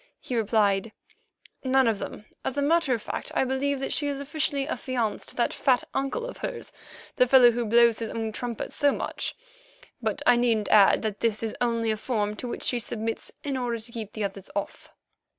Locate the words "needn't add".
10.37-11.03